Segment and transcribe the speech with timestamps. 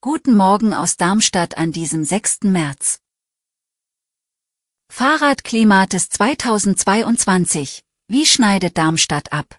[0.00, 2.42] Guten Morgen aus Darmstadt an diesem 6.
[2.44, 3.00] März.
[4.88, 7.82] Fahrradklimates 2022.
[8.06, 9.58] Wie schneidet Darmstadt ab?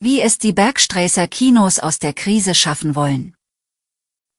[0.00, 3.36] Wie es die Bergsträßer Kinos aus der Krise schaffen wollen.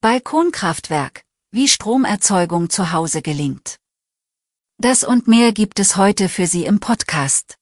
[0.01, 1.23] Balkonkraftwerk.
[1.51, 3.77] Wie Stromerzeugung zu Hause gelingt.
[4.77, 7.59] Das und mehr gibt es heute für Sie im Podcast.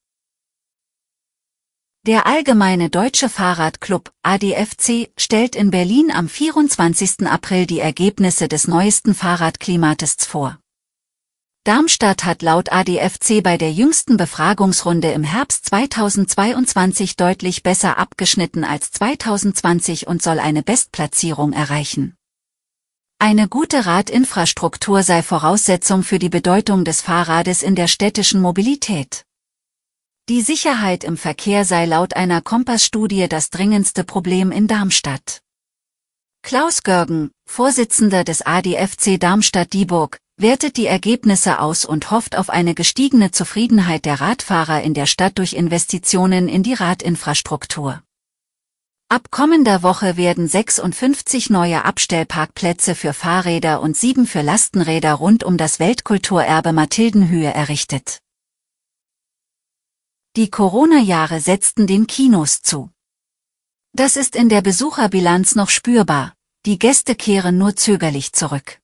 [2.08, 7.28] Der Allgemeine Deutsche Fahrradclub ADFC stellt in Berlin am 24.
[7.28, 10.58] April die Ergebnisse des neuesten Fahrradklimatests vor.
[11.66, 18.90] Darmstadt hat laut ADFC bei der jüngsten Befragungsrunde im Herbst 2022 deutlich besser abgeschnitten als
[18.92, 22.16] 2020 und soll eine Bestplatzierung erreichen.
[23.20, 29.27] Eine gute Radinfrastruktur sei Voraussetzung für die Bedeutung des Fahrrades in der städtischen Mobilität.
[30.30, 35.40] Die Sicherheit im Verkehr sei laut einer Kompass-Studie das dringendste Problem in Darmstadt.
[36.44, 43.32] Klaus Görgen, Vorsitzender des ADFC Darmstadt-Dieburg, wertet die Ergebnisse aus und hofft auf eine gestiegene
[43.32, 48.04] Zufriedenheit der Radfahrer in der Stadt durch Investitionen in die Radinfrastruktur.
[49.08, 55.56] Ab kommender Woche werden 56 neue Abstellparkplätze für Fahrräder und sieben für Lastenräder rund um
[55.56, 58.20] das Weltkulturerbe Mathildenhöhe errichtet.
[60.38, 62.92] Die Corona-Jahre setzten den Kinos zu.
[63.94, 66.36] Das ist in der Besucherbilanz noch spürbar,
[66.68, 68.80] die Gäste kehren nur zögerlich zurück.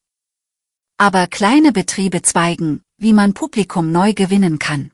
[0.97, 4.91] Aber kleine Betriebe zweigen, wie man Publikum neu gewinnen kann.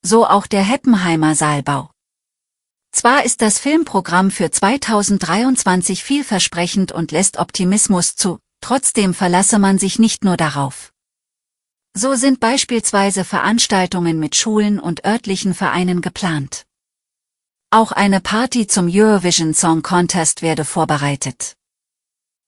[0.00, 1.90] So auch der Heppenheimer Saalbau.
[2.92, 9.98] Zwar ist das Filmprogramm für 2023 vielversprechend und lässt Optimismus zu, trotzdem verlasse man sich
[9.98, 10.92] nicht nur darauf.
[11.94, 16.66] So sind beispielsweise Veranstaltungen mit Schulen und örtlichen Vereinen geplant.
[17.70, 21.56] Auch eine Party zum Eurovision Song Contest werde vorbereitet.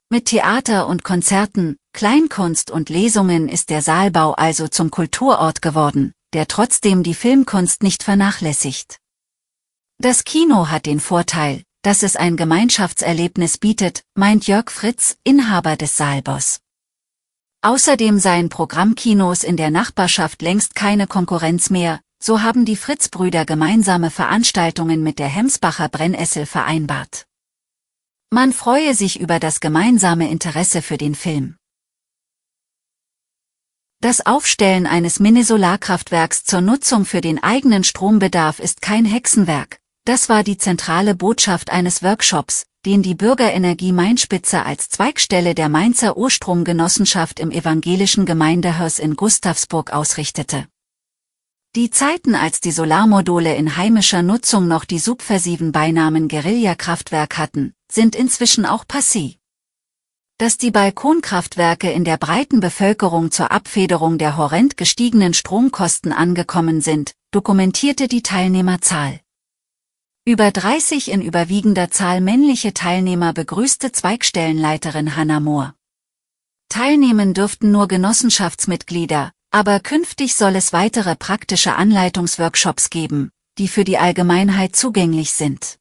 [0.09, 6.49] Mit Theater und Konzerten, Kleinkunst und Lesungen ist der Saalbau also zum Kulturort geworden, der
[6.49, 8.99] trotzdem die Filmkunst nicht vernachlässigt.
[9.99, 15.97] Das Kino hat den Vorteil, dass es ein Gemeinschaftserlebnis bietet, meint Jörg Fritz, Inhaber des
[15.97, 16.61] Saalbos.
[17.63, 24.11] Außerdem seien Programmkinos in der Nachbarschaft längst keine Konkurrenz mehr, so haben die Fritz-Brüder gemeinsame
[24.11, 27.27] Veranstaltungen mit der Hemsbacher Brennessel vereinbart.
[28.31, 31.57] Man freue sich über das gemeinsame Interesse für den Film.
[34.01, 40.45] Das Aufstellen eines Mini-Solarkraftwerks zur Nutzung für den eigenen Strombedarf ist kein Hexenwerk, das war
[40.45, 47.51] die zentrale Botschaft eines Workshops, den die Bürgerenergie Mainspitze als Zweigstelle der Mainzer Urstromgenossenschaft im
[47.51, 50.67] evangelischen Gemeindehaus in Gustavsburg ausrichtete.
[51.77, 58.17] Die Zeiten, als die Solarmodule in heimischer Nutzung noch die subversiven Beinamen Guerillakraftwerk hatten, sind
[58.17, 59.37] inzwischen auch passé.
[60.39, 67.13] Dass die Balkonkraftwerke in der breiten Bevölkerung zur Abfederung der horrend gestiegenen Stromkosten angekommen sind,
[67.31, 69.21] dokumentierte die Teilnehmerzahl.
[70.27, 75.75] Über 30 in überwiegender Zahl männliche Teilnehmer begrüßte Zweigstellenleiterin Hannah Mohr.
[76.69, 83.97] Teilnehmen dürften nur Genossenschaftsmitglieder, aber künftig soll es weitere praktische Anleitungsworkshops geben, die für die
[83.97, 85.79] Allgemeinheit zugänglich sind.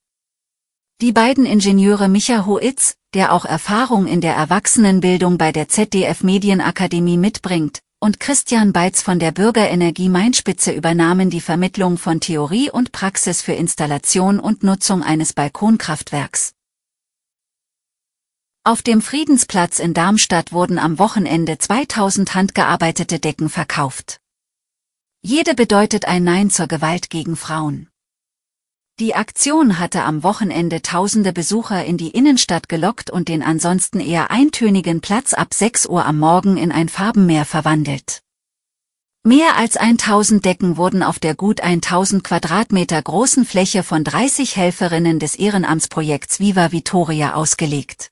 [1.02, 7.18] Die beiden Ingenieure Micha Hoitz, der auch Erfahrung in der Erwachsenenbildung bei der ZDF Medienakademie
[7.18, 13.42] mitbringt, und Christian Beitz von der Bürgerenergie Mainspitze übernahmen die Vermittlung von Theorie und Praxis
[13.42, 16.54] für Installation und Nutzung eines Balkonkraftwerks.
[18.63, 24.19] Auf dem Friedensplatz in Darmstadt wurden am Wochenende 2000 handgearbeitete Decken verkauft.
[25.22, 27.90] Jede bedeutet ein Nein zur Gewalt gegen Frauen.
[29.00, 34.30] Die Aktion hatte am Wochenende tausende Besucher in die Innenstadt gelockt und den ansonsten eher
[34.30, 38.24] eintönigen Platz ab 6 Uhr am Morgen in ein Farbenmeer verwandelt.
[39.24, 45.19] Mehr als 1000 Decken wurden auf der gut 1000 Quadratmeter großen Fläche von 30 Helferinnen
[45.19, 48.12] des Ehrenamtsprojekts Viva Vitoria ausgelegt.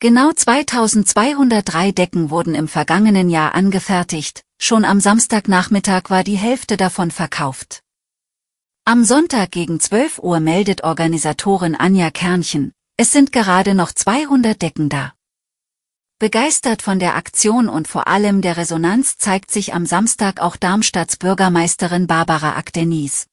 [0.00, 7.10] Genau 2203 Decken wurden im vergangenen Jahr angefertigt, schon am Samstagnachmittag war die Hälfte davon
[7.10, 7.82] verkauft.
[8.90, 14.88] Am Sonntag gegen 12 Uhr meldet Organisatorin Anja Kernchen, Es sind gerade noch 200 Decken
[14.88, 15.12] da.
[16.18, 21.18] Begeistert von der Aktion und vor allem der Resonanz zeigt sich am Samstag auch Darmstadts
[21.18, 23.26] Bürgermeisterin Barbara Akdenis.